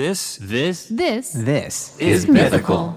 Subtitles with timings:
[0.00, 2.96] This, this This This is mythical.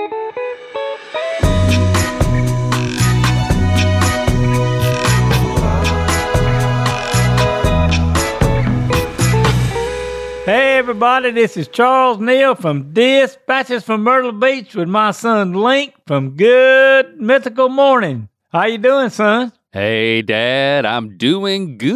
[10.51, 15.93] Hey everybody, this is Charles Neal from Dispatches from Myrtle Beach with my son Link
[16.05, 18.27] from Good Mythical Morning.
[18.51, 19.53] How you doing, son?
[19.71, 21.93] Hey, Dad, I'm doing good.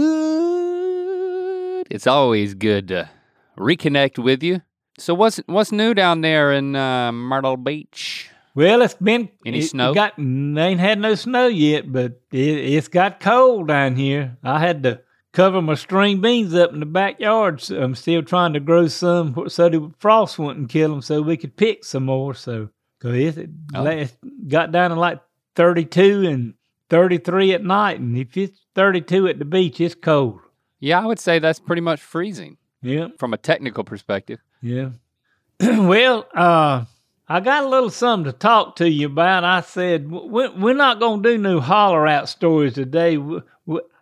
[1.91, 3.09] It's always good to
[3.57, 4.61] reconnect with you.
[4.97, 8.29] So, what's what's new down there in uh, Myrtle Beach?
[8.55, 9.93] Well, it's been Any it snow?
[9.93, 14.37] Got ain't had no snow yet, but it, it's got cold down here.
[14.45, 15.01] I had to
[15.35, 17.61] cover my string beans up in the backyard.
[17.61, 21.37] So I'm still trying to grow some so the frost wouldn't kill them, so we
[21.37, 22.33] could pick some more.
[22.33, 22.69] So,
[23.03, 23.85] it, Oh.
[23.85, 24.15] it
[24.47, 25.19] got down to like
[25.55, 26.53] 32 and
[26.89, 30.39] 33 at night, and if it's 32 at the beach, it's cold.
[30.79, 33.07] Yeah, I would say that's pretty much freezing Yeah.
[33.19, 34.39] from a technical perspective.
[34.61, 34.89] Yeah.
[35.59, 36.85] well, uh,
[37.27, 39.43] I got a little something to talk to you about.
[39.43, 43.17] I said we're, we're not going to do no holler out stories today.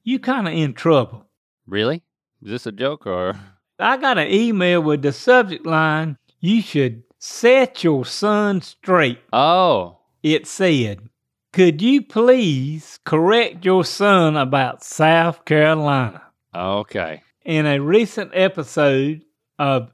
[0.04, 1.26] You kind of in trouble.
[1.66, 2.04] Really?
[2.42, 3.36] Is this a joke or?
[3.80, 9.20] I got an email with the subject line, you should set your son straight.
[9.32, 11.10] Oh, It said,
[11.52, 16.22] could you please correct your son about South Carolina?
[16.54, 17.24] okay.
[17.46, 19.22] in a recent episode
[19.60, 19.92] of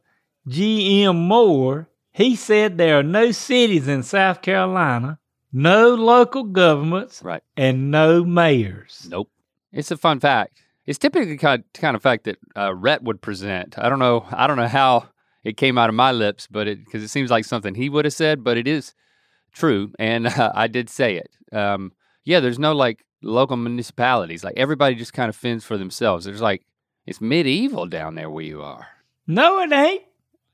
[0.47, 5.20] GM Moore, he said there are no cities in South Carolina,
[5.53, 7.44] no local governments, Right.
[7.58, 9.08] and no mayors.
[9.09, 9.30] Nope.
[9.72, 10.62] It's a fun fact.
[10.85, 13.75] It's typically kind kind of fact that uh, Rhett would present.
[13.78, 14.25] I don't know.
[14.31, 15.09] I don't know how
[15.44, 18.06] it came out of my lips, but it because it seems like something he would
[18.06, 18.94] have said, but it is
[19.52, 21.56] true, and uh, I did say it.
[21.56, 21.91] Um,
[22.25, 24.44] yeah, there's no like local municipalities.
[24.44, 26.25] Like everybody just kind of fends for themselves.
[26.25, 26.63] There's like
[27.06, 28.88] it's medieval down there where you are,
[29.28, 30.03] No, it ain't.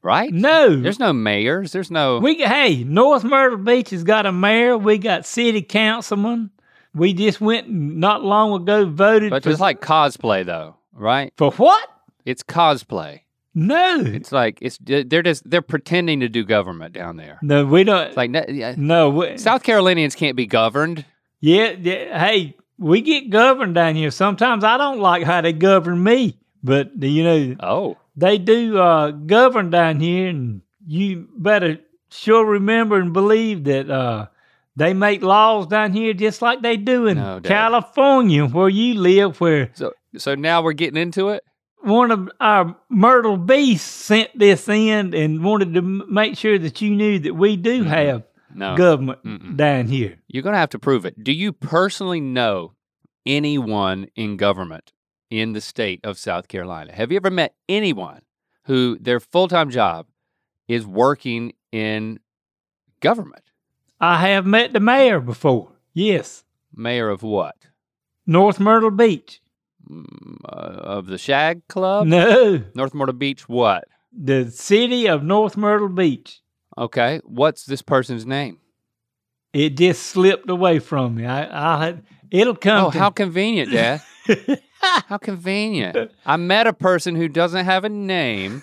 [0.02, 0.32] right?
[0.34, 0.76] No.
[0.82, 1.72] There's no mayors.
[1.72, 2.20] There's no.
[2.20, 4.78] we hey, North Myrtle Beach has got a mayor.
[4.78, 6.52] We got city councilmen.
[6.96, 11.34] We just went not long ago voted but for, it's like cosplay though, right?
[11.36, 11.90] for what?
[12.26, 13.22] It's cosplay.
[13.54, 14.02] No.
[14.06, 17.40] It's like it's they're just they're pretending to do government down there.
[17.42, 18.08] no, we don't.
[18.08, 18.44] It's like no,
[18.78, 21.06] no, we, South Carolinians can't be governed.
[21.40, 24.12] Yeah, yeah, hey, we get governed down here.
[24.12, 29.12] Sometimes I don't like how they govern me, but you know Oh, they do uh,
[29.12, 31.80] govern down here, and you better
[32.10, 34.28] sure remember and believe that uh,
[34.76, 39.40] they make laws down here just like they do in No, California, where you live.
[39.40, 41.44] Where so so now we're getting into it.
[41.82, 46.92] one of our Myrtle Beasts sent this in and wanted to make sure that you
[46.96, 49.56] knew that we do have No, government Mm-mm.
[49.58, 50.18] down here.
[50.28, 51.24] you're gonna have to prove it.
[51.24, 52.74] Do you personally know
[53.26, 54.92] anyone in government
[55.30, 56.94] in the state of South Carolina?
[56.94, 58.22] Have you ever met anyone
[58.66, 60.08] who their full time job
[60.68, 62.20] is working in
[63.00, 63.44] government?
[64.00, 65.72] I have met the mayor before.
[65.94, 66.44] Yes.
[66.74, 67.56] Mayor of what?
[68.28, 69.42] North Myrtle Beach.
[69.90, 72.08] Mm, Uh, of the Shag Club?
[72.08, 73.48] No, North Myrtle Beach.
[73.48, 73.86] What?
[74.18, 76.40] the city of North Myrtle Beach.
[76.78, 77.20] Okay.
[77.26, 78.60] What's this person's name?
[79.54, 81.26] It just slipped away from me.
[81.26, 81.44] I,
[81.90, 81.96] I
[82.32, 82.86] it'll come.
[82.86, 84.02] Oh, to- how convenient, Dad.
[85.08, 86.12] How convenient.
[86.26, 88.62] I met a person who doesn't have a name.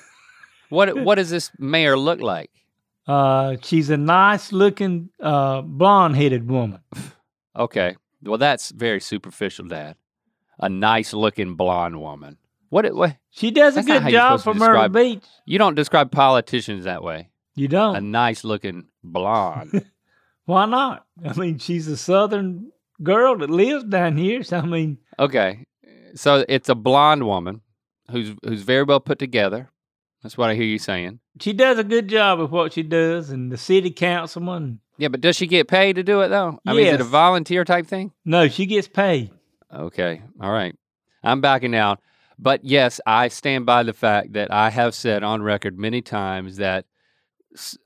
[0.71, 2.51] What what does this mayor look like?
[3.07, 6.81] Uh, she's a nice looking uh, blonde headed woman.
[7.57, 7.97] Okay.
[8.23, 9.97] Well, that's very superficial, Dad.
[10.59, 12.39] A nice looking blonde woman.
[12.69, 15.25] What what She does a good job to Myrtle Beach.
[15.45, 17.29] you don't describe politicians that way.
[17.55, 17.97] You don't.
[17.97, 19.85] A nice looking blonde.
[20.47, 21.05] Why not?
[21.25, 22.71] I mean, she's a southern
[23.03, 24.43] girl that lives down here.
[24.43, 25.67] So I mean, okay.
[26.15, 27.61] So it's a blonde woman
[28.11, 29.69] who's who's very well put together,
[30.23, 31.21] That's what I hear you saying.
[31.41, 34.81] She does a good job of what she does, and the city councilman.
[34.99, 36.61] Yeah, but does she get paid to do it though?
[36.67, 38.13] I mean, is it a volunteer type thing?
[38.25, 39.31] No, she gets paid.
[39.75, 40.23] Okay.
[40.41, 40.77] All right.
[41.25, 41.99] I'm backing down.
[42.39, 46.57] But yes, I stand by the fact that I have said on record many times
[46.57, 46.87] that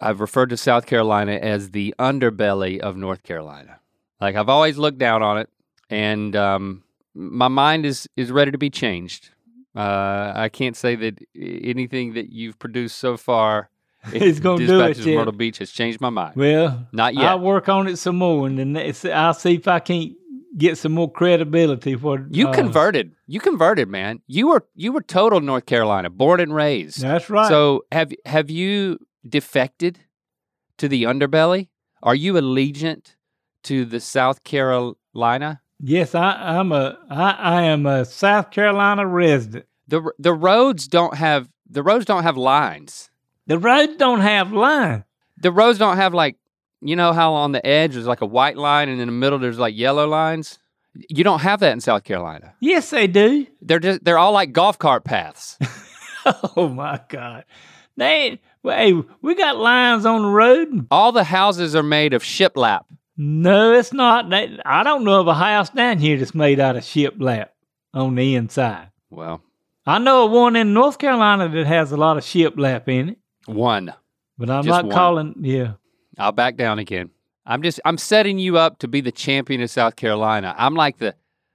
[0.00, 3.80] I've referred to South Carolina as the underbelly of North Carolina.
[4.20, 5.48] Like I've always looked down on it,
[5.90, 6.82] and um,
[7.14, 9.30] my mind is is ready to be changed.
[9.76, 13.70] Uh, I can't say that anything that you've produced so far
[14.12, 15.06] It's gonna do it, Dispatches.
[15.06, 16.36] Myrtle Beach has changed my mind.
[16.36, 17.24] Well, Not yet.
[17.24, 20.12] I'll work on it some more, and then I'll see if I can't
[20.56, 23.12] get some more credibility for You uh, converted.
[23.26, 24.20] You converted, man.
[24.26, 27.00] You were you were total North Carolina, born and raised.
[27.00, 27.48] That's right.
[27.48, 28.98] So have have you
[29.28, 30.00] defected
[30.78, 31.68] to the underbelly?
[32.02, 33.16] Are you allegiant
[33.64, 35.62] to the South Carolina?
[35.80, 39.66] Yes, I, I'm a I, I am a South Carolina resident.
[39.88, 43.10] The the roads don't have the roads don't have lines.
[43.46, 45.04] The roads don't have line.
[45.38, 46.36] The roads don't have like
[46.80, 49.38] you know how on the edge there's like a white line and in the middle
[49.38, 50.58] there's like yellow lines.
[51.10, 52.54] You don't have that in South Carolina.
[52.60, 53.46] Yes, they do.
[53.60, 55.58] They're just they're all like golf cart paths.
[56.56, 57.44] Oh my God,
[57.96, 58.40] they.
[58.64, 60.88] Well, hey, we got lines on the road.
[60.90, 62.80] all the houses are made of shiplap.
[63.16, 64.32] No, it's not.
[64.32, 67.48] I don't know of a house down here that's made out of shiplap
[67.94, 68.90] on the inside.
[69.10, 69.40] Well,
[69.86, 73.18] I know of one in North Carolina that has a lot of shiplap in it,
[73.46, 73.94] one.
[74.36, 74.94] but I'm Just not one.
[74.94, 75.34] calling.
[75.40, 75.72] Yeah,
[76.18, 77.10] I'll back down again.
[77.46, 80.54] I'm just I'm setting you up to be the champion of South Carolina.
[80.58, 81.14] I'm like the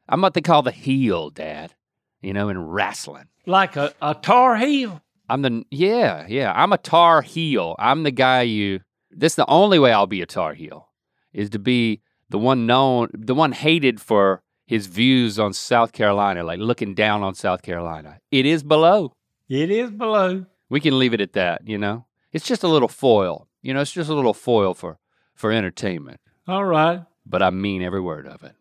[0.09, 1.73] I'm what they call the heel, Dad.
[2.21, 3.25] You know, in wrestling.
[3.47, 5.01] like a, a Tar Heel.
[5.27, 6.51] I'm the yeah, yeah.
[6.55, 7.75] I'm a tar heel.
[7.79, 8.81] I'm the guy you
[9.11, 10.89] this is the only way I'll be a tar heel
[11.33, 16.43] is to be the one known the one hated for his views on South Carolina,
[16.43, 18.19] like looking down on South Carolina.
[18.31, 19.13] It is below.
[19.49, 20.45] It is below.
[20.69, 22.05] We can leave it at that, you know?
[22.31, 23.49] It's just a little foil.
[23.61, 24.97] You know, it's just a little foil for
[25.35, 26.21] for entertainment.
[26.47, 27.03] All right.
[27.25, 28.55] But I mean every word of it.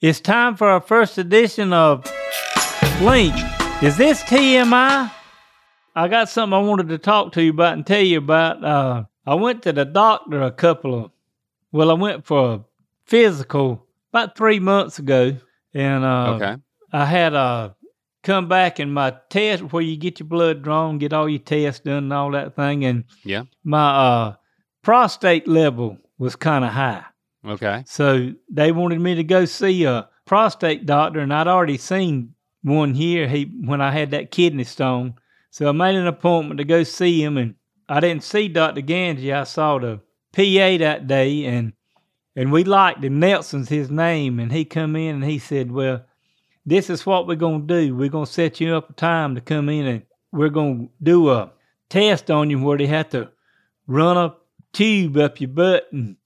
[0.00, 2.04] It's time for our first edition of
[3.00, 3.34] Link.
[3.82, 5.10] Is this TMI?
[5.96, 8.62] I got something I wanted to talk to you about and tell you about.
[8.62, 11.10] Uh, I went to the doctor a couple of,
[11.72, 12.64] well, I went for a
[13.06, 15.36] physical about three months ago,
[15.74, 16.56] and uh, okay.
[16.92, 17.70] I had uh,
[18.22, 21.80] come back and my test where you get your blood drawn, get all your tests
[21.80, 23.44] done and all that thing, and Yeah.
[23.64, 24.34] my uh,
[24.82, 27.04] prostate level was kind of high.
[27.46, 27.84] Okay.
[27.86, 32.94] So they wanted me to go see a prostate doctor, and I'd already seen one
[32.94, 33.28] here.
[33.28, 35.14] He when I had that kidney stone,
[35.50, 37.54] so I made an appointment to go see him, and
[37.88, 39.32] I didn't see Doctor Ganji.
[39.32, 40.00] I saw the
[40.32, 41.72] PA that day, and
[42.36, 43.18] and we liked him.
[43.18, 46.04] Nelson's his name, and he come in and he said, "Well,
[46.66, 47.94] this is what we're gonna do.
[47.94, 50.02] We're gonna set you up a time to come in, and
[50.32, 51.52] we're gonna do a
[51.88, 53.30] test on you where they have to
[53.86, 54.34] run a
[54.72, 56.16] tube up your butt and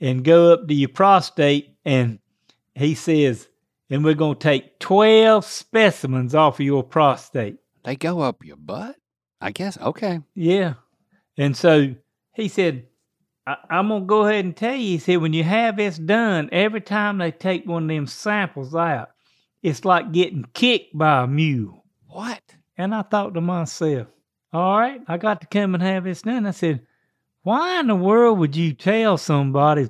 [0.00, 2.18] and go up to your prostate and
[2.74, 3.48] he says
[3.90, 8.56] and we're going to take 12 specimens off of your prostate They go up your
[8.56, 8.96] butt?
[9.40, 9.76] I guess.
[9.78, 10.20] Okay.
[10.34, 10.74] yeah
[11.36, 11.94] and so
[12.32, 12.86] he said
[13.50, 15.98] I- i'm going to go ahead and tell you he said when you have this
[15.98, 19.10] done every time they take one of them samples out
[19.62, 22.42] it's like getting kicked by a mule What?
[22.78, 24.06] and i thought to myself
[24.52, 26.80] all right i got to come and have this done i said
[27.42, 29.88] why in the world would you tell somebody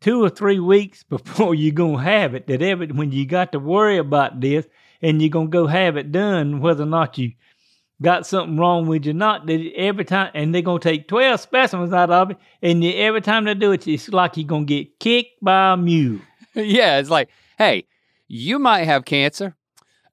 [0.00, 3.52] two or three weeks before you're going to have it that every when you got
[3.52, 4.66] to worry about this
[5.02, 7.32] and you're going to go have it done whether or not you
[8.00, 11.92] got something wrong with you not that every time and they're to take 12 specimens
[11.92, 15.42] out of it and every time they do it it's like you're to get kicked
[15.42, 16.18] by a mule
[16.54, 17.86] yeah, it's like, hey,
[18.28, 19.56] you might have cancer.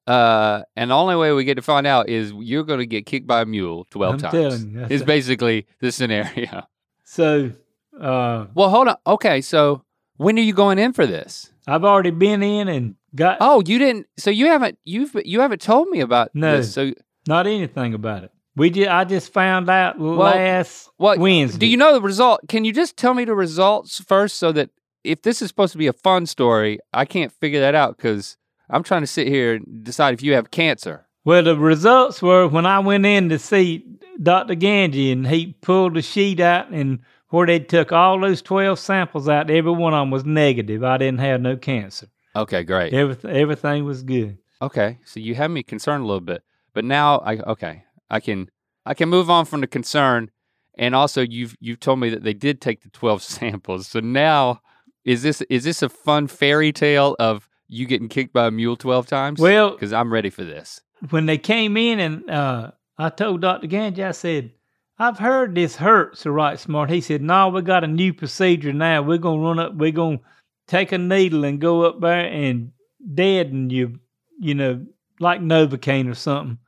[0.06, 3.26] Uh, and the only way we get to find out is you're to get kicked
[3.26, 4.32] by a mule 12 I'm times.
[4.64, 6.62] you, a- basically the scenario.
[7.04, 7.52] so
[8.00, 8.96] uh, Well, hold on.
[9.06, 9.84] Okay, so
[10.16, 11.52] when are you going in for this?
[11.66, 14.06] i've already been in and got Oh, you didn't.
[14.16, 14.78] So you haven't.
[14.84, 16.56] You've you haven't told me about No.
[16.56, 16.72] this.
[16.72, 16.92] So
[17.30, 21.76] not anything about it we just i just found out last what wednesday do you
[21.76, 22.40] know the result?
[22.48, 24.70] Can you just tell me the results first, so that
[25.04, 28.36] if this is supposed to be a fun story, I can't figure that out because
[28.68, 31.06] I'm trying to sit here and decide if you have cancer.
[31.24, 33.84] Well, the results were when I went in to see
[34.22, 34.54] Dr.
[34.54, 39.28] Ganji and he pulled the sheet out and where they took all those 12 samples
[39.28, 40.82] out, every one of them was negative.
[40.82, 42.08] I didn't have no cancer.
[42.34, 42.92] Okay, great.
[42.92, 44.38] Everything, everything was good.
[44.62, 48.50] Okay, so you have me concerned a little bit, but now I okay, I can
[48.86, 50.30] I can move on from the concern,
[50.78, 53.86] and also you've you've told me that they did take the twelve samples.
[53.88, 54.60] So now
[55.04, 58.76] is this is this a fun fairy tale of you getting kicked by a mule
[58.76, 59.40] twelve times?
[59.40, 60.80] Well, because I'm ready for this.
[61.10, 63.66] when they came in and uh, I told Dr.
[63.68, 64.52] Ganji, I said,
[64.98, 66.90] I've heard this hurts all right smart.
[66.90, 69.00] He said, No, we got a new procedure now.
[69.02, 70.20] We're gonna run up, we're gonna
[70.68, 72.72] take a needle and go up there and
[73.14, 73.98] deaden you,
[74.38, 74.84] you know,
[75.20, 76.58] like Novocaine or something,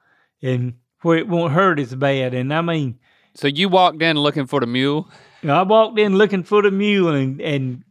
[0.43, 2.35] and where it won't hurt as bad.
[2.35, 2.99] And I mean,
[3.35, 5.09] So you walked in looking for the mule.
[5.43, 7.83] I walked in looking for the mule and, and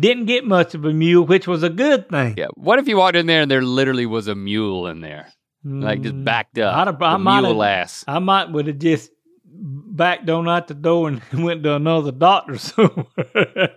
[0.00, 2.34] didn't get much of a mule, which was a good thing.
[2.36, 2.48] Yeah.
[2.54, 5.32] What if you walked in there and there literally was a mule in there,
[5.64, 6.76] like just Mm, backed up?
[6.76, 8.04] I'd have- I mule ass.
[8.06, 9.10] I might would have just
[9.46, 13.74] backed on out the door and went to another doctor somewhere.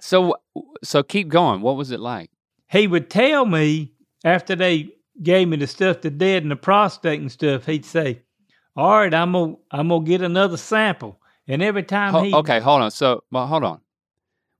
[0.00, 0.34] So
[0.84, 1.60] so keep going.
[1.62, 2.30] What was it like?
[2.68, 3.92] he would tell me
[4.24, 4.88] after they
[5.20, 8.22] gave me the stuff to and the prostate and stuff, he'd say,
[8.76, 11.18] All right, I'm gonna I'm gonna get another sample.
[11.48, 12.90] And every time Ho- he okay, hold on.
[12.90, 13.80] So well, hold on.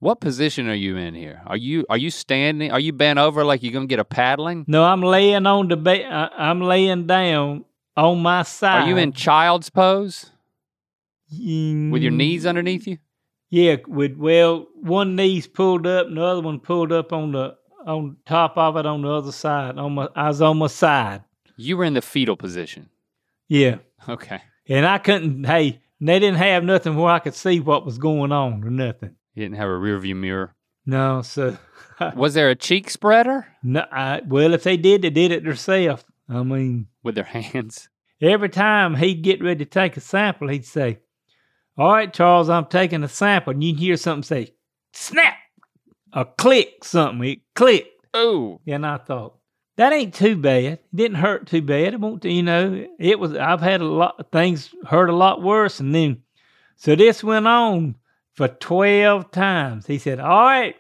[0.01, 1.43] What position are you in here?
[1.47, 2.73] Are you are you standing?
[2.73, 4.65] Are you bent over like you're gonna get a paddling?
[4.67, 7.65] No, I'm laying on the bed I'm laying down
[7.97, 8.83] on my side.
[8.83, 10.31] Are you in child's pose
[11.33, 12.99] Mm, with your knees underneath you?
[13.49, 17.57] Yeah, with well, one knee's pulled up and the other one pulled up on the
[17.87, 19.79] on top of it on the other side.
[19.79, 21.23] On my I was on my side.
[21.57, 22.89] You were in the fetal position.
[23.49, 23.77] Yeah.
[24.09, 24.41] Okay.
[24.69, 28.33] And I couldn't hey, they didn't have nothing where I could see what was going
[28.33, 29.17] on or nothing.
[29.35, 30.55] You didn't have a rear view mirror.
[30.85, 31.57] No, so
[32.17, 36.05] Was there a cheek spreader no, I, well, if they did, they did it themselves.
[36.29, 37.89] I mean, with their hands?
[38.21, 40.99] every time he'd get ready to take a sample, he'd say,
[41.77, 44.55] "All right, Charles, I'm taking a sample," and you'd hear something say,
[44.93, 45.35] "Snap,"
[46.15, 47.29] or click something.
[47.29, 47.89] It clicked.
[48.15, 49.39] Oh, And I thought,
[49.77, 50.65] that ain't too bad.
[50.65, 51.95] It didn't hurt too bad.
[51.95, 55.43] It won't, you know, it was, I've had a lot, of things hurt a lot
[55.43, 55.81] worse.
[55.81, 56.23] And then,
[56.77, 57.97] so this went on
[58.35, 59.87] for 12 times.
[59.87, 60.77] He said, all right,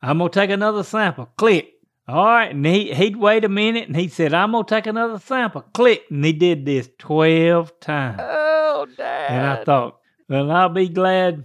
[0.00, 1.26] I'm going to take another sample.
[1.36, 1.74] Click.
[2.08, 2.50] All right.
[2.50, 5.60] And he, he'd wait a minute and he said, I'm going to take another sample.
[5.74, 6.04] Click.
[6.10, 8.20] And he did this 12 times.
[8.22, 9.30] oh, dad.
[9.30, 11.44] And I thought, well, I'll be glad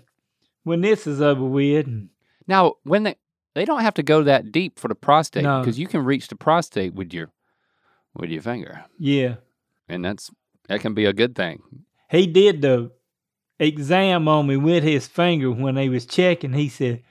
[0.64, 1.88] when this is over with.
[2.48, 3.16] Now when they
[3.56, 5.60] they don't have to go that deep for the prostate No.
[5.62, 7.32] because you can reach the prostate with your
[8.14, 9.36] with your finger, yeah.
[9.90, 10.30] and that's
[10.70, 11.62] that can be a good thing.
[12.12, 12.92] he did the
[13.60, 16.54] exam on me with his finger when he was checking.
[16.54, 17.04] He said,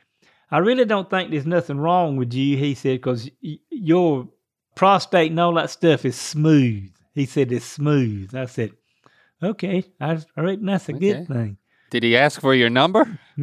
[0.50, 2.56] I really don't think there's nothing wrong with you.
[2.56, 4.28] He said, because y- your
[4.76, 6.90] prostate and all that stuff is smooth.
[7.14, 8.34] He said, it's smooth.
[8.34, 8.72] I said,
[9.42, 11.58] okay, I, I reckon that's a good thing.
[11.90, 13.18] Did he ask for your number?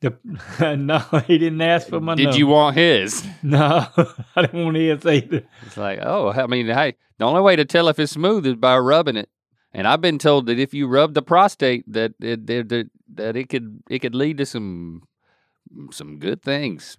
[0.00, 2.38] the, no, he didn't ask for my Did number.
[2.38, 3.26] you want his?
[3.42, 3.86] No,
[4.36, 5.42] I didn't want his either.
[5.66, 8.54] It's like, oh, I mean, hey, the only way to tell if it's smooth is
[8.54, 9.28] by rubbing it.
[9.72, 13.36] And I've been told that if you rub the prostate, that it that, that, that
[13.36, 15.02] it could it could lead to some
[15.92, 16.96] some good things.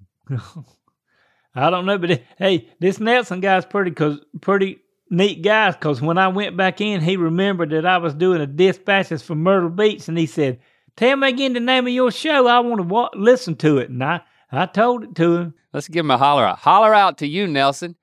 [1.53, 4.79] I don't know, but hey, this Nelson guy's pretty cause pretty
[5.10, 5.74] neat guy.
[5.74, 9.36] Cause when I went back in, he remembered that I was doing a dispatches for
[9.36, 10.60] Myrtle Beach, and he said,
[10.95, 12.48] "Tell me again the name of your show.
[12.48, 14.21] I want to wa- listen to it." And I
[14.51, 15.53] I told it to him.
[15.74, 16.60] Let's give him a holler out.
[16.60, 17.95] Holler out to you, Nelson.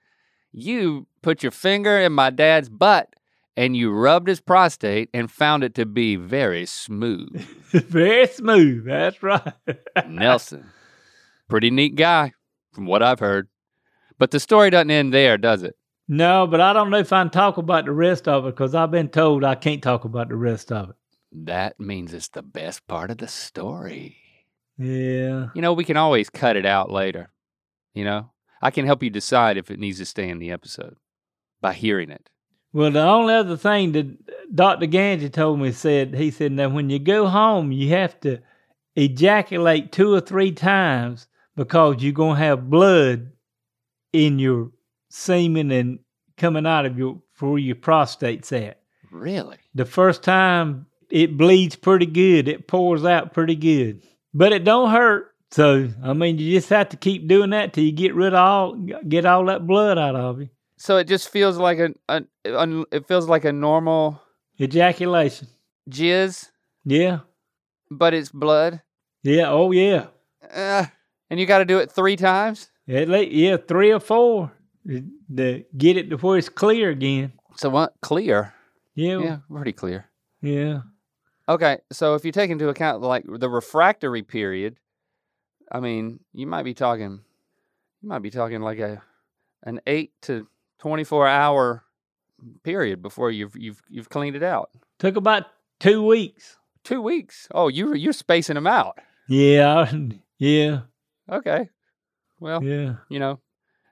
[0.52, 3.14] You put your finger in my dad's butt
[3.56, 7.40] and you rubbed his prostate and found it to be very smooth.
[7.72, 8.86] Very smooth.
[8.86, 9.52] That's right.
[10.08, 10.70] Nelson.
[11.48, 12.32] Pretty neat guy,
[12.72, 13.48] from what I've heard.
[14.16, 15.76] But the story doesn't end there, does it?
[16.06, 18.74] no, but I don't know if I can talk about the rest of it because
[18.74, 20.96] I've been told I can't talk about the rest of it.
[21.32, 24.16] That means it's the best part of the story.
[24.78, 25.48] Yeah.
[25.54, 27.30] You know, we can always cut it out later.
[27.94, 28.30] You know,
[28.62, 30.96] I can help you decide if it needs to stay in the episode
[31.60, 32.30] by hearing it.
[32.72, 34.86] Well, the only other thing that uh, Dr.
[34.86, 38.38] Ganji told me said, he said, now when you go home, you have to
[38.94, 43.32] ejaculate two or three times because you're going to have blood
[44.12, 44.70] in your
[45.08, 45.98] semen and
[46.36, 48.80] coming out of your, where your prostate's at.
[49.10, 49.56] Really?
[49.74, 54.02] The first time it bleeds pretty good, it pours out pretty good,
[54.34, 55.34] but it don't hurt.
[55.50, 58.38] So, I mean, you just have to keep doing that till you get rid of
[58.38, 60.50] all, get all that blood out of you.
[60.76, 64.20] So it just feels like a, a, a it feels like a normal
[64.60, 65.48] Ejaculation.
[65.88, 66.50] jizz,
[66.84, 67.20] Yeah.
[67.90, 68.82] but it's blood.
[69.22, 69.50] Yeah.
[69.50, 70.06] Oh, yeah.
[70.54, 70.84] Uh,
[71.30, 72.70] and you got to do it three times.
[72.86, 74.52] At least, yeah, three or four
[74.86, 77.32] to get it to where it's clear again.
[77.56, 77.94] So what?
[78.02, 78.52] Clear?
[78.94, 80.06] Yeah, Yeah, yeah, pretty clear.
[80.42, 80.80] yeah.
[81.48, 84.76] Okay, so if you take into account like the refractory period,
[85.72, 87.20] I mean, you might be talking,
[88.02, 89.02] you might be talking like a,
[89.62, 90.46] an eight to
[90.78, 91.84] twenty four hour
[92.62, 94.70] period before you've you've you've cleaned it out.
[94.98, 95.44] Took about
[95.80, 96.56] two weeks.
[96.84, 97.48] Two weeks.
[97.52, 98.98] Oh, you you're spacing them out.
[99.28, 99.90] Yeah,
[100.38, 100.80] yeah,
[101.30, 101.68] Okay.
[102.40, 102.96] Well, yeah.
[103.08, 103.40] you know,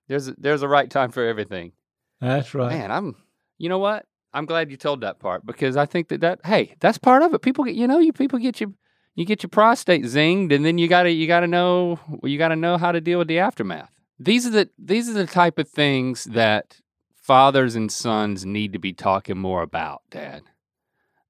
[0.09, 1.73] there's there's a right time for everything.
[2.21, 2.71] That's right.
[2.71, 3.17] Man, I'm.
[3.59, 4.05] You know what?
[4.37, 7.33] I'm glad you told that part because I think that that hey, that's part of
[7.33, 7.41] it.
[7.41, 8.75] People get you know you people get you
[9.15, 12.77] you get your prostate zinged and then you gotta you gotta know you gotta know
[12.77, 13.91] how to deal with the aftermath.
[14.19, 16.83] These are the these are the type of things that
[17.15, 20.43] fathers and sons need to be talking more about, Dad.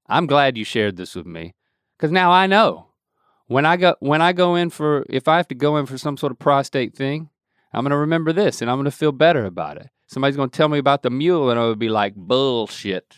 [0.08, 1.54] I'm glad you shared this with me
[1.96, 2.88] because now I know
[3.46, 5.96] when I go when I go in for if I have to go in for
[5.96, 7.30] some sort of prostate thing,
[7.72, 9.90] I'm gonna remember this and I'm gonna feel better about it.
[10.06, 13.16] Somebody's gonna tell me about the mule and I would be like bullshit.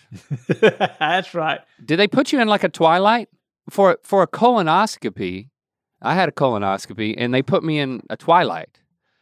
[0.49, 1.61] That's right.
[1.85, 3.28] Did they put you in like a twilight
[3.71, 5.50] for for a colonoscopy?
[6.00, 8.80] I had a colonoscopy and they put me in a twilight,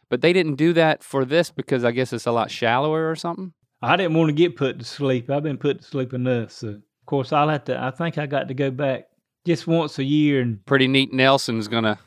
[0.09, 3.15] but they didn't do that for this because I guess it's a lot shallower or
[3.15, 3.53] something.
[3.81, 5.29] I didn't want to get put to sleep.
[5.29, 6.51] I've been put to sleep enough.
[6.51, 7.79] So, of course, I'll have to.
[7.79, 9.07] I think I got to go back
[9.45, 11.13] just once a year, and Pretty neat.
[11.13, 11.99] Nelson's gonna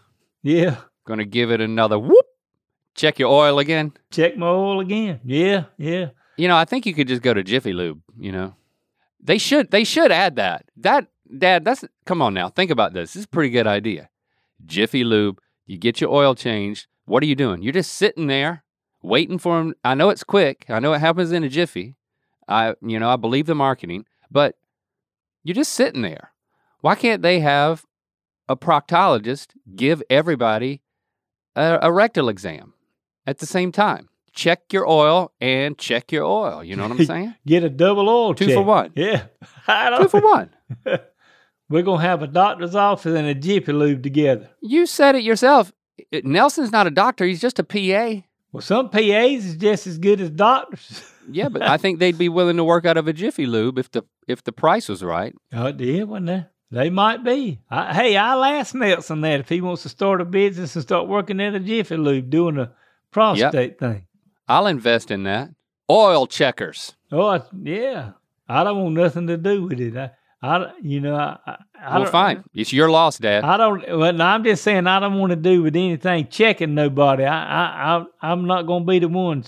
[0.42, 0.76] yeah,
[1.06, 2.26] gonna give it another whoop.
[2.94, 3.92] Check your oil again.
[4.10, 5.20] check my oil again.
[5.24, 6.10] Yeah, yeah.
[6.36, 8.00] You know, I think you could just go to Jiffy Lube.
[8.18, 8.54] You know,
[9.22, 10.64] they should they should add that.
[10.76, 11.06] That
[11.38, 12.48] Dad, that's come on now.
[12.48, 13.12] Think about this.
[13.12, 14.08] This is a pretty good idea.
[14.66, 15.40] Jiffy Lube.
[15.66, 16.86] You get your oil changed.
[17.04, 17.62] What are you doing?
[17.62, 18.64] You're just sitting there
[19.02, 19.74] waiting for them.
[19.84, 20.66] I know it's quick.
[20.68, 21.96] I know it happens in a jiffy.
[22.48, 24.56] I you know I believe the marketing, but
[25.44, 26.32] you're just sitting there.
[26.80, 27.84] Why can't they have
[28.48, 30.82] a proctologist give everybody
[31.54, 32.74] a, a rectal exam
[33.26, 34.08] at the same time?
[34.32, 36.62] Check your oil and check your oil.
[36.62, 37.34] You know what I'm saying?
[37.46, 38.54] Get a double oil Two check.
[38.54, 38.92] for one.
[38.94, 39.24] Yeah,
[39.98, 40.50] Two for one.
[41.68, 44.50] We're gonna have a doctor's office and a Jiffy Lube together.
[44.60, 45.72] You said it yourself.
[46.24, 47.24] Nelson's not a doctor.
[47.24, 48.22] He's just a PA.
[48.52, 51.02] Well, some PAs is just as good as doctors.
[51.30, 53.90] Yeah, but I think they'd be willing to work out of a Jiffy Lube if
[53.92, 55.34] the if the price was right.
[55.52, 56.44] Oh, it did, wasn't it?
[56.72, 57.60] They might be.
[57.70, 61.08] I, hey, I'll ask Nelson that if he wants to start a business and start
[61.08, 62.72] working at a Jiffy Lube doing a
[63.10, 64.06] prostate thing.
[64.48, 65.50] I'll invest in that.
[65.88, 66.96] Oil checkers.
[67.12, 68.12] Oh, I, yeah.
[68.48, 69.96] I don't want nothing to do with it.
[69.96, 70.10] I,
[70.42, 72.44] I you know, I, I, I Well, fine.
[72.54, 73.44] It's your loss, Dad.
[73.44, 73.98] I don't.
[73.98, 77.24] Well, no, I'm just saying I don't want to do with anything checking nobody.
[77.24, 79.44] I, I, I I'm not going to be the one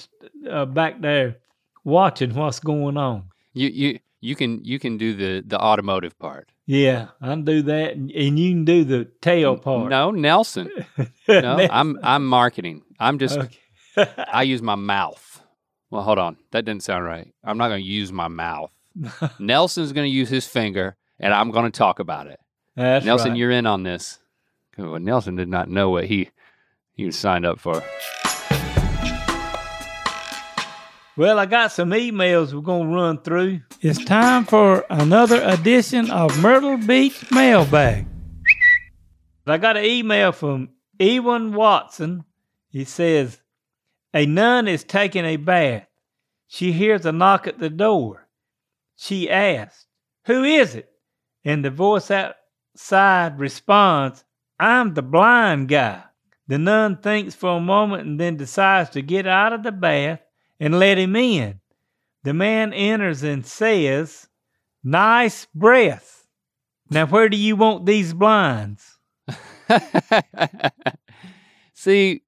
[0.48, 1.38] uh, back there
[1.84, 3.24] watching what's going on.
[3.54, 6.51] You you you can you can do the the automotive part.
[6.66, 9.90] Yeah, I can do that, and, you can do the tail part.
[9.90, 10.70] No, Nelson.
[11.28, 12.82] No, I'm I'm marketing.
[12.98, 13.58] I'm just Okay.
[14.16, 15.42] I use my mouth.
[15.90, 16.36] Well, hold on.
[16.50, 17.32] That didn't sound right.
[17.44, 18.70] I'm not going to use my mouth.
[19.38, 22.40] Nelson's going to use his finger, and I'm going to talk about it.
[22.76, 23.38] That's Nelson, right.
[23.38, 24.18] you're in on this.
[24.78, 26.30] Well, Nelson did not know what he
[26.94, 27.82] he signed up for.
[31.14, 33.60] Well, I got some emails we're going to run through.
[33.82, 38.06] It's time for another edition of Myrtle Beach Mailbag.
[39.46, 42.24] I got an email from Ewan Watson.
[42.70, 43.42] He says,
[44.14, 45.86] A nun is taking a bath.
[46.46, 48.26] She hears a knock at the door.
[48.96, 49.84] She asks,
[50.24, 50.90] Who is it?
[51.44, 54.24] And the voice outside responds,
[54.58, 56.04] I'm the blind guy.
[56.48, 60.20] The nun thinks for a moment and then decides to get out of the bath
[60.62, 61.60] and let him in.
[62.22, 64.28] The man enters and says,
[64.84, 66.24] Nice breath.
[66.88, 68.98] Now, where do you want these blinds?
[71.74, 72.22] See,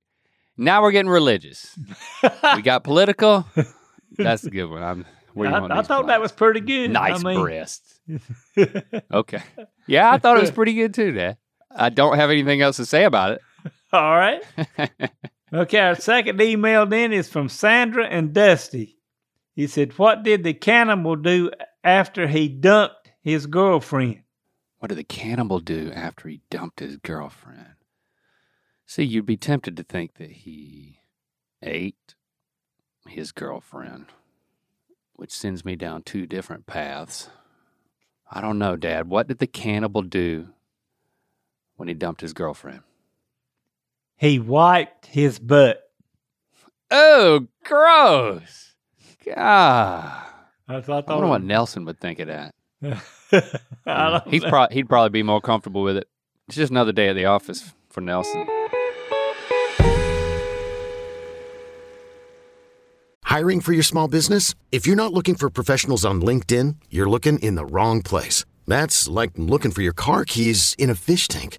[0.56, 1.78] now we're getting religious.
[2.56, 3.46] we got political.
[4.16, 4.82] That's a good one.
[4.82, 6.90] I'm, where you I, I thought that was pretty good.
[6.90, 8.00] nice I mean, breasts.
[9.12, 9.42] Okay.
[9.86, 11.36] Yeah, I thought it was pretty good too, Dad.
[11.70, 13.40] I don't have anything else to say about it.
[13.92, 14.42] All right.
[15.54, 18.98] Okay, our second email then is from Sandra and Dusty.
[19.54, 21.52] He said, What did the cannibal do
[21.84, 24.22] after he dumped his girlfriend?
[24.84, 27.76] what did the cannibal do after he dumped his girlfriend?
[28.84, 30.98] See, you'd be tempted to think that he
[31.62, 32.14] ate
[33.08, 34.08] his girlfriend,
[35.14, 37.30] which sends me down two different paths.
[38.30, 39.08] I don't know, Dad.
[39.08, 40.48] What did the cannibal do
[41.76, 42.82] when he dumped his girlfriend?
[44.16, 45.80] He wiped his butt.
[46.90, 48.74] Oh, gross.
[49.24, 50.22] God.
[50.68, 52.54] I thought, I wonder what Nelson would think of that.
[53.86, 54.48] I don't He's know.
[54.50, 56.08] pro- he'd probably be more comfortable with it.
[56.48, 58.46] It's just another day at the office for Nelson.
[63.24, 64.54] Hiring for your small business?
[64.70, 68.44] If you're not looking for professionals on LinkedIn, you're looking in the wrong place.
[68.66, 71.58] That's like looking for your car keys in a fish tank.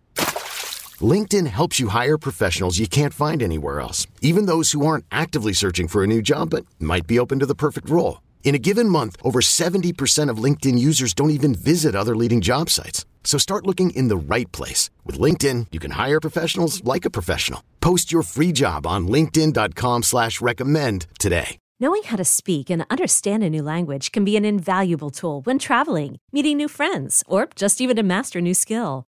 [1.01, 5.51] LinkedIn helps you hire professionals you can't find anywhere else, even those who aren't actively
[5.51, 8.21] searching for a new job but might be open to the perfect role.
[8.45, 12.69] In a given month, over 70% of LinkedIn users don't even visit other leading job
[12.69, 13.05] sites.
[13.25, 14.89] So start looking in the right place.
[15.03, 17.61] With LinkedIn, you can hire professionals like a professional.
[17.81, 21.57] Post your free job on linkedin.com slash recommend today.
[21.77, 25.59] Knowing how to speak and understand a new language can be an invaluable tool when
[25.59, 29.05] traveling, meeting new friends, or just even to master a new skill.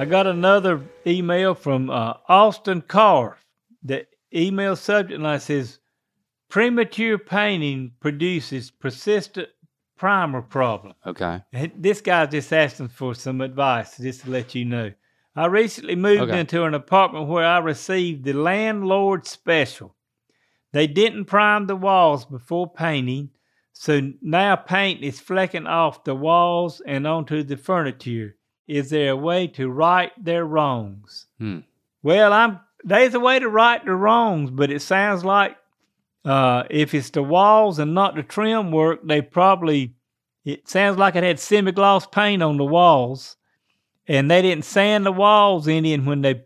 [0.00, 3.36] I got another email from uh, Austin Carr.
[3.82, 5.78] The email subject line says,
[6.48, 9.50] "Premature painting produces persistent
[9.98, 11.42] primer problem." Okay.
[11.52, 14.90] And This guy's just asking for some advice, just to let you know.
[15.36, 16.40] I recently moved Okay.
[16.40, 19.94] into an apartment where I received the landlord special.
[20.72, 23.32] They didn't prime the walls before painting,
[23.74, 28.38] so now paint is flecking off the walls and onto the furniture.
[28.70, 31.26] Is there a way to right their wrongs?
[31.38, 31.58] Hmm.
[32.04, 35.56] Well, I'm there's a way to right the wrongs, but it sounds like
[36.24, 39.96] uh, if it's the walls and not the trim work, they probably
[40.44, 43.36] it sounds like it had semi-gloss paint on the walls,
[44.06, 45.92] and they didn't sand the walls any.
[45.92, 46.44] And when they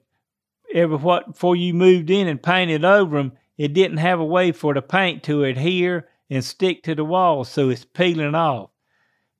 [0.73, 4.51] ever what before you moved in and painted over them, it didn't have a way
[4.51, 8.71] for the paint to adhere and stick to the walls, so it's peeling off.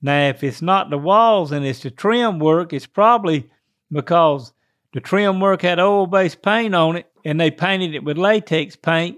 [0.05, 3.49] Now, if it's not the walls and it's the trim work, it's probably
[3.91, 4.53] because
[4.93, 9.17] the trim work had oil-based paint on it, and they painted it with latex paint,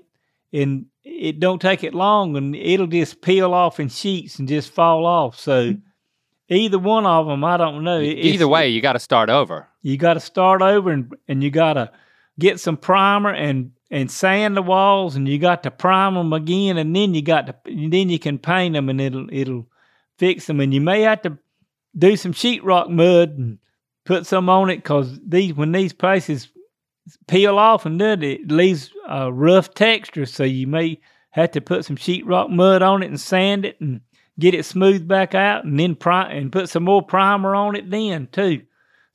[0.53, 4.70] and it don't take it long, and it'll just peel off in sheets and just
[4.70, 5.37] fall off.
[5.40, 5.75] So,
[6.49, 7.99] either one of them, I don't know.
[8.01, 9.66] It's- Either way, you got to start over.
[9.83, 11.90] you got to start over and, and you got to
[12.38, 16.77] get some primer and and sand the walls and you got to prime them again
[16.77, 19.66] and then you got to then you can paint them and it'll it'll
[20.19, 21.39] fix them and you may have to
[21.97, 23.59] do some sheetrock mud and
[24.05, 26.49] put some on it because these when these places
[27.29, 30.99] peel off and do it, leaves a rough texture so you may
[31.31, 34.01] have to put some sheetrock mud on it and sand it and
[34.39, 37.91] get it smoothed back out and then prime and put some more primer on it
[37.91, 38.63] then too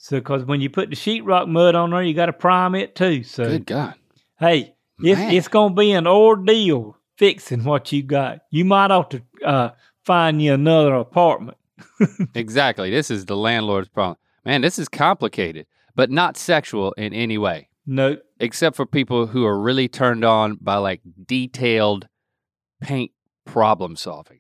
[0.04, 2.96] so, because when you put the sheetrock mud on there, you got to prime it
[2.96, 3.22] too.
[3.22, 3.94] So, Good God.
[4.40, 5.32] hey, it's, Man.
[5.32, 8.40] it's going to be an ordeal fixing what you got.
[8.50, 9.70] You might ought to uh,
[10.04, 11.58] find you another apartment.
[12.36, 12.92] Exactly.
[12.92, 14.18] This is the landlord's problem.
[14.46, 19.46] Man, this is complicated, but not sexual in any way, No, except for people who
[19.46, 22.08] are really turned on by like detailed
[22.82, 23.12] paint
[23.46, 24.40] problem solving.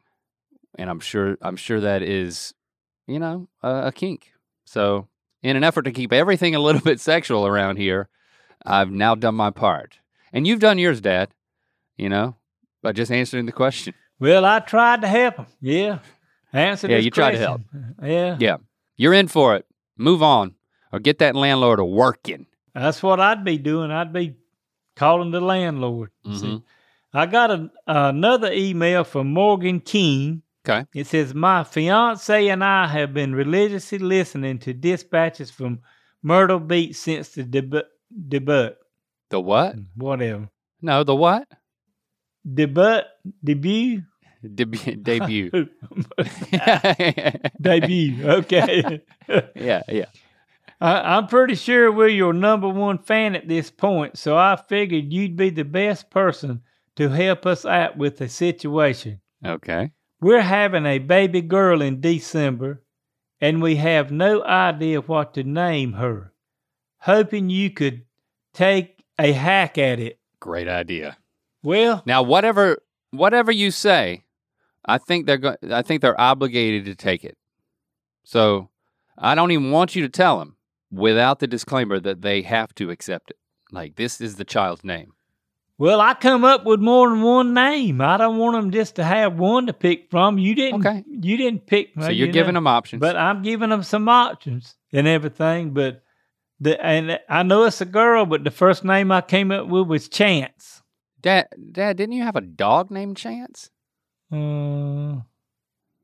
[0.78, 2.54] And I'm sure I'm sure that is,
[3.08, 4.32] you know, a, a kink.
[4.65, 5.08] So,
[5.43, 8.10] in an effort to keep everything a little bit sexual around here,
[8.65, 10.00] I've now done my part.
[10.34, 11.30] And you've done yours, Dad,
[11.97, 12.38] you know,
[12.82, 13.93] by just answering the question.
[14.21, 15.45] Well, I tried to help him.
[15.60, 15.99] Yeah,
[16.53, 16.88] answer.
[16.88, 17.62] Yeah, you tried to help.
[18.01, 18.57] Yeah, Yeah.
[18.95, 19.65] You're in for it.
[19.97, 20.55] Move on
[20.93, 22.45] or get that landlord a working.
[22.73, 23.91] that's what I'd be doing.
[23.91, 24.36] I'd be
[24.95, 26.12] calling the landlord.
[26.25, 26.63] See, Mhm.
[27.13, 30.43] I got a, another email from Morgan King.
[30.63, 30.86] Okay.
[30.93, 35.79] It says, My fiance and I have been religiously listening to dispatches from
[36.21, 37.81] Myrtle Beach since the debut.
[38.29, 38.69] debut
[39.29, 39.75] The what?
[39.95, 40.49] whatever.
[40.81, 41.47] No, the what?
[42.45, 43.01] Debut?
[43.43, 44.03] Debut?
[44.56, 45.51] Deb- debut.
[47.62, 48.27] Debut.
[48.30, 49.01] Okay.
[49.56, 50.06] yeah, yeah.
[50.80, 55.13] I, I'm pretty sure we're your number one fan at this point, so I figured
[55.13, 56.62] you'd be the best person
[56.95, 59.21] to help us out with the situation.
[59.45, 59.91] Okay.
[60.19, 62.84] We're having a baby girl in December,
[63.39, 66.34] and we have no idea what to name her.
[66.99, 68.04] Hoping you could
[68.54, 70.19] take a hack at it.
[70.39, 71.17] Great idea.
[71.63, 74.23] Well, Now, whatever whatever you say,
[74.85, 77.37] I think they're go- I think they're obligated to take it.
[78.23, 78.69] So,
[79.17, 80.55] I don't even want you to tell them
[80.91, 83.37] without the disclaimer that they have to accept it.
[83.71, 85.13] Like this is the child's name.
[85.77, 88.01] well, I come up with more than one name.
[88.01, 90.37] I don't want them just to have one to pick from.
[90.37, 90.85] You didn't.
[90.85, 91.03] Okay.
[91.07, 91.89] You didn't pick.
[91.99, 92.99] So you're giving them options.
[92.99, 95.71] But I'm giving them some options and everything.
[95.71, 96.03] But
[96.59, 99.87] the and I know it's a girl, but the first name I came up with
[99.87, 100.83] was Chance.
[101.19, 103.70] Dad, Dad, didn't you have a dog named Chance?
[104.31, 105.21] Uh,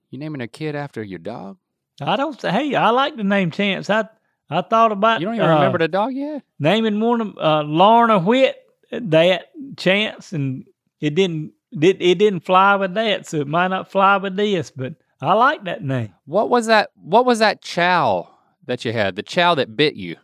[0.09, 1.57] You naming a kid after your dog?
[2.01, 2.51] I don't say.
[2.51, 3.89] Hey, I like the name Chance.
[3.89, 4.07] I
[4.49, 5.19] I thought about.
[5.19, 6.43] You don't even uh, remember the dog yet?
[6.59, 8.55] naming one of uh, Lorna Whit
[8.91, 10.65] that Chance, and
[11.01, 14.71] it didn't it, it didn't fly with that, so it might not fly with this.
[14.71, 16.13] But I like that name.
[16.25, 16.91] What was that?
[16.95, 18.29] What was that chow
[18.65, 19.15] that you had?
[19.15, 20.17] The chow that bit you?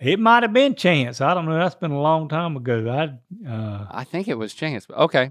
[0.00, 1.20] It might have been Chance.
[1.20, 1.54] I don't know.
[1.54, 2.90] That's been a long time ago.
[2.90, 4.86] I uh, I think it was Chance.
[4.90, 5.30] Okay,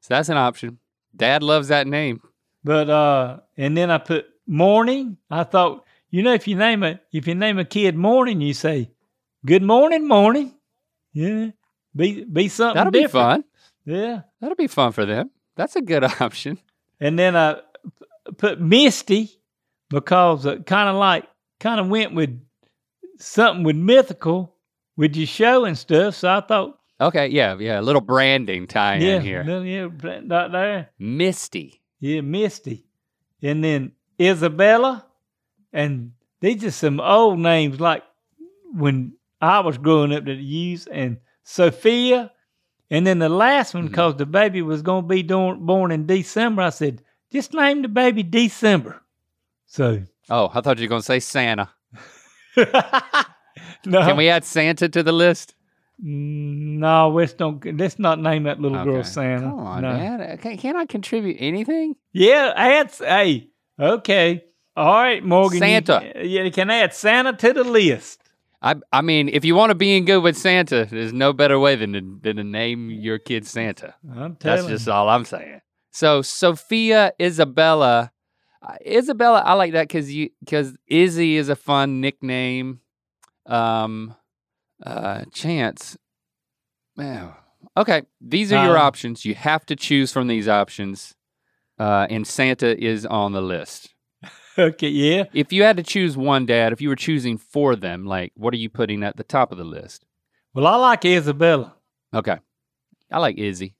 [0.00, 0.78] so that's an option.
[1.16, 2.20] Dad loves that name.
[2.64, 5.16] but uh, and then I put morning.
[5.30, 8.54] I thought, you know, if you name a if you name a kid morning, you
[8.54, 8.90] say,
[9.44, 10.54] "Good morning, morning."
[11.12, 11.50] Yeah,
[11.94, 12.76] be be something.
[12.76, 13.44] That'll be fun.
[13.84, 14.22] Yeah.
[14.40, 15.30] That'll be fun for them.
[15.56, 16.58] That's a good option.
[17.00, 17.56] And then I
[18.38, 19.30] put Misty
[19.90, 21.24] because it kind of like
[21.60, 22.40] kind of went with
[23.18, 24.54] something with mythical
[24.96, 26.14] with your show and stuff.
[26.14, 27.80] So I thought, Okay, yeah, yeah.
[27.80, 29.62] A little branding tie yeah, in here.
[29.62, 31.82] yeah, right there, Misty.
[32.00, 32.86] yeah, Misty,
[33.42, 35.06] and then Isabella,
[35.72, 38.04] and these are some old names like
[38.72, 42.30] when I was growing up that used, and Sophia,
[42.90, 43.90] and then the last one mm-hmm.
[43.90, 46.62] because the baby was gonna be born born in December.
[46.62, 49.02] I said, just name the baby December.
[49.66, 51.70] So Oh, I thought you were going to say Santa.
[52.56, 55.54] no, Can we add Santa to the list?
[55.98, 57.64] No, let's don't.
[57.78, 59.08] Let's not name that little girl Okay.
[59.08, 59.42] Santa.
[59.50, 59.92] Come on, no.
[59.92, 60.40] Dad.
[60.40, 61.94] Can, can I contribute anything?
[62.12, 62.92] Yeah, add.
[62.98, 64.44] Hey, okay,
[64.76, 65.54] all right, Morgan.
[65.54, 66.12] you- Santa.
[66.16, 68.20] yeah, you can add Santa to the list.
[68.60, 71.58] I I mean, if you want to be in good with Santa, there's no better
[71.58, 73.94] way than to, than to name your kid Santa.
[74.14, 75.60] I'm That's just all I'm saying.
[75.90, 78.12] So Sophia Isabella,
[78.62, 82.80] uh, Isabella, I like that because you because Izzy is a fun nickname.
[83.46, 84.14] Um,
[84.84, 85.96] uh, Chance,
[86.96, 87.32] man.
[87.76, 89.24] Okay, these are your Uh, options.
[89.24, 91.14] You have to choose from these options,
[91.78, 93.94] uh, and Santa is on the list.
[94.58, 95.24] okay, yeah.
[95.32, 98.52] If you had to choose one, Dad, if you were choosing for them, like what
[98.52, 100.04] are you putting at the top of the list?
[100.54, 101.74] Well, I like Isabella.
[102.12, 102.36] Okay.
[103.10, 103.74] I like Izzy.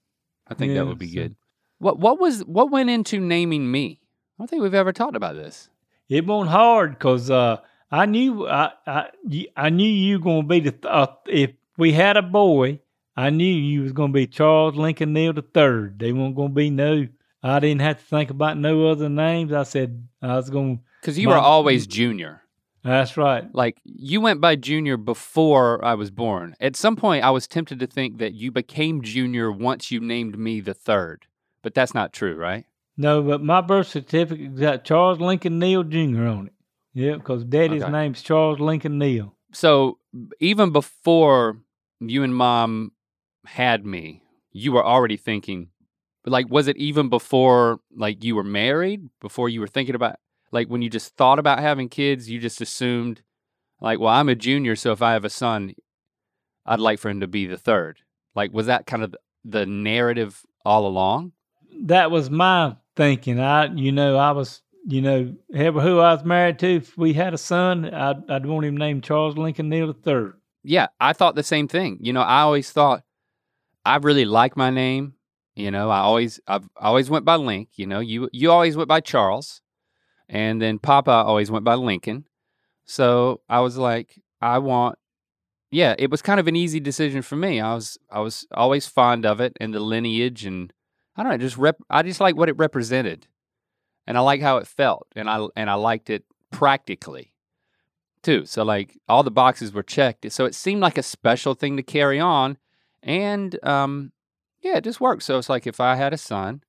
[0.46, 1.36] I think Yeah, that would be so- good.
[1.78, 4.00] What what was what went into naming me?
[4.02, 5.68] I don't think we've ever talked about this.
[6.08, 7.58] It wasn't hard because uh,
[7.92, 9.10] I knew I, I
[9.56, 12.80] I knew you were gonna be the th- uh, if we had a boy,
[13.16, 15.98] I knew you was gonna be Charles Lincoln Neal the third.
[15.98, 17.06] They weren't gonna be no.
[17.42, 19.52] I didn't have to think about no other names.
[19.52, 20.78] I said I was gonna.
[21.00, 22.40] Because you My- were always junior.
[22.82, 23.44] That's right.
[23.54, 26.56] Like you went by junior before I was born.
[26.60, 30.36] At some point I was tempted to think that you became junior once you named
[30.36, 31.26] me the third.
[31.62, 32.64] But that's not true, right?
[32.96, 36.26] No, but my birth certificate got Charles Lincoln Neal Jr.
[36.26, 36.52] on it.
[36.94, 37.92] Yeah, because Daddy's Okay.
[37.92, 39.34] name's Charles Lincoln Neal.
[39.52, 39.98] So
[40.40, 41.58] even before
[42.00, 42.92] you and mom
[43.46, 45.68] had me, you were already thinking
[46.24, 50.16] like was it even before like you were married, before you were thinking about
[50.52, 53.22] like when you just thought about having kids, you just assumed
[53.80, 55.74] like, well, I'm a junior, so if I have a son,
[56.64, 57.98] I'd like for him to be the third.
[58.34, 61.32] Like was that kind of the narrative all along?
[61.84, 63.40] That was my thinking.
[63.40, 67.12] I, you know, I was, you know, ever who I was married to, if we
[67.12, 70.34] had a son, I'd, I'd want him named Charles Lincoln Neal third.
[70.64, 71.98] Yeah, I thought the same thing.
[72.00, 73.02] You know, I always thought
[73.84, 75.14] I really like my name.
[75.54, 77.70] You know, I always I've always went by Link.
[77.76, 79.60] You know, you you always went by Charles,
[80.28, 82.24] and then Papa always went by Lincoln.
[82.84, 84.98] So I was like, I want.
[85.70, 87.60] Yeah, it was kind of an easy decision for me.
[87.60, 90.72] I was I was always fond of it and the lineage, and
[91.16, 91.76] I don't know, just rep.
[91.90, 93.26] I just like what it represented,
[94.06, 97.32] and I like how it felt, and I and I liked it practically
[98.22, 98.46] too.
[98.46, 100.30] So like all the boxes were checked.
[100.32, 102.56] So it seemed like a special thing to carry on.
[103.02, 104.12] And um
[104.60, 105.24] yeah, it just worked.
[105.24, 106.62] So it's like if I had a son,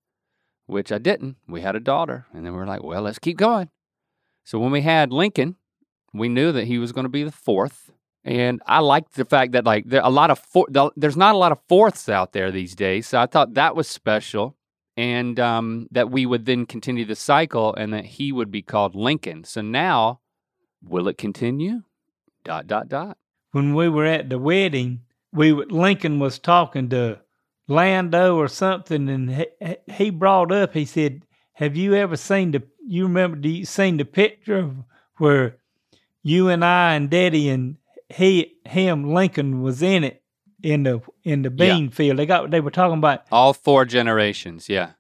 [0.66, 2.26] which I didn't, we had a daughter.
[2.34, 3.70] And then we are like, well, let's keep going.
[4.44, 5.56] So when we had Lincoln,
[6.14, 7.92] we knew that he was going to be the fourth.
[8.26, 11.38] And I liked the fact that like there a lot of four, there's not a
[11.38, 13.08] lot of fourths out there these days.
[13.08, 14.56] So I thought that was special.
[14.96, 18.94] And um, that we would then continue the cycle and that he would be called
[18.94, 19.44] Lincoln.
[19.44, 20.20] So now
[20.84, 21.84] Will it continue?
[22.44, 23.18] Dot dot dot.
[23.52, 25.02] When we were at the wedding,
[25.32, 27.20] we Lincoln was talking to
[27.68, 29.48] Lando or something, and he,
[29.92, 30.74] he brought up.
[30.74, 32.64] He said, "Have you ever seen the?
[32.86, 33.38] You remember?
[33.38, 34.76] Do you seen the picture of
[35.18, 35.58] where
[36.22, 37.78] you and I and Daddy and
[38.10, 40.23] he him Lincoln was in it
[40.64, 41.76] in the in the Yeah.
[41.76, 42.18] bean field?
[42.18, 44.68] They got they were talking about All four generations.
[44.70, 44.92] Yeah.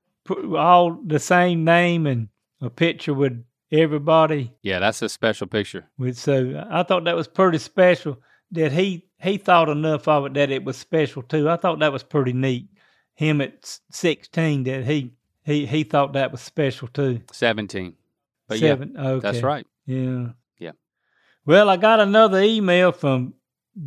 [0.56, 2.28] all the same name and
[2.62, 4.52] a picture with everybody.
[4.62, 5.86] Yeah, that's a special picture.
[5.98, 8.20] With so I thought that was pretty special
[8.52, 11.50] that he he thought enough of it that it was special too.
[11.50, 12.68] I thought that was pretty neat.
[13.16, 15.12] Him at sixteen that he
[15.44, 17.22] he he thought that was special too.
[17.32, 17.96] 17.
[18.48, 18.94] But Seven.
[18.96, 19.20] yeah, okay.
[19.32, 19.66] that's right.
[19.86, 20.28] Yeah.
[20.60, 20.72] Yeah.
[21.46, 23.34] Well, I got another email from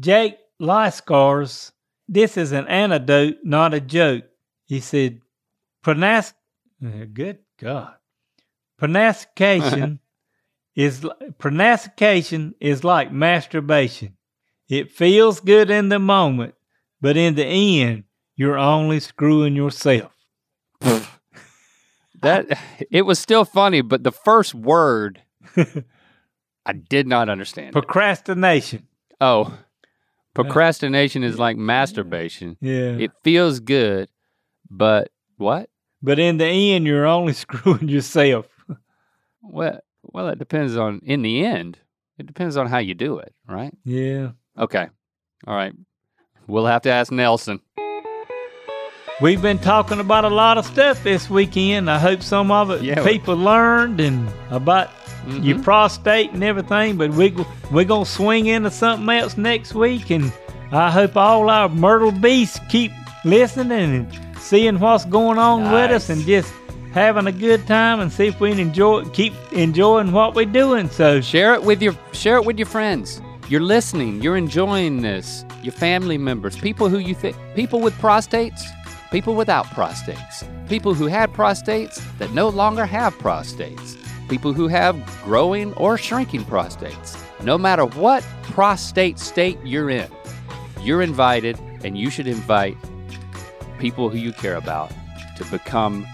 [0.00, 1.72] Jake Lyscars.
[2.08, 4.24] This is an anecdote, not a joke.
[4.64, 5.20] He said,
[5.86, 6.22] uh,
[7.12, 7.94] good God,
[8.78, 10.00] pronunciation
[10.74, 11.06] is
[11.38, 14.16] pronunciation is like masturbation.
[14.68, 16.54] It feels good in the moment,
[17.00, 20.12] but in the end, you're only screwing yourself.
[22.22, 22.58] That
[22.90, 25.20] it was still funny, but the first word
[26.66, 27.72] I did not understand.
[27.72, 28.88] Procrastination.
[29.20, 29.56] oh,
[30.42, 32.56] procrastination is like masturbation.
[32.60, 32.96] Yeah.
[32.96, 34.08] It feels good,
[34.70, 35.68] but what?
[36.02, 38.46] but in the end, you're only screwing yourself.
[39.42, 41.00] Well, well, it depends on.
[41.04, 41.78] In the end,
[42.18, 43.72] it depends on how you do it, right?
[43.84, 44.30] Yeah.
[44.58, 44.88] Okay,
[45.46, 45.72] all right.
[46.46, 47.60] We'll have to ask Nelson.
[49.20, 51.90] We've been talking about a lot of stuff this weekend.
[51.90, 54.90] I hope some of it Yeah, people learned and about
[55.28, 55.62] your Mhm.
[55.64, 56.96] prostate and everything.
[56.96, 57.34] But we
[57.70, 60.32] we're gonna swing into something else next week, and
[60.72, 62.92] I hope all our Myrtle beasts keep
[63.24, 64.06] listening and
[64.38, 66.52] seeing what's going on with us, and just
[66.92, 70.88] having a good time and see if we can enjoy keep enjoying what we're doing.
[70.88, 73.20] So Share it with your share it with your friends.
[73.48, 74.22] You're listening.
[74.22, 75.44] You're enjoying this.
[75.62, 78.62] Your family members, people who you think, people with prostates,
[79.12, 83.95] people without prostates, people who had prostates that no longer have prostates,
[84.28, 87.16] people who have growing or shrinking prostates.
[87.42, 90.08] No matter what prostate state you're in,
[90.80, 92.76] you're invited, and you should invite
[93.78, 94.90] people who you care about
[95.36, 96.06] to become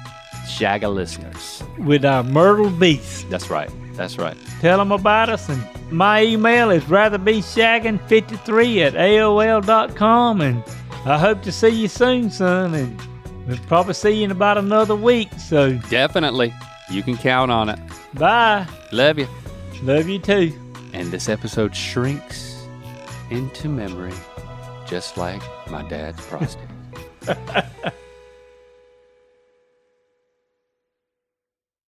[0.47, 1.63] Shaga listeners.
[1.79, 3.29] with our Myrtle Beast.
[3.31, 3.71] That's right.
[3.95, 4.37] That's right.
[4.61, 5.49] Tell them about us.
[5.49, 10.41] And my email is ratherbeshagging53 at AOL.com.
[10.41, 10.63] And
[11.05, 12.75] I hope to see you soon, son.
[12.75, 13.01] And
[13.47, 15.29] we'll probably see you in about another week.
[15.39, 16.53] So Definitely.
[16.93, 17.79] You can count on it.
[18.15, 18.67] bye.
[18.93, 19.27] Love you.
[19.83, 20.53] Love you too.
[20.93, 22.67] And this episode shrinks
[23.31, 24.13] into memory,
[24.87, 26.69] just like my dad's prostate.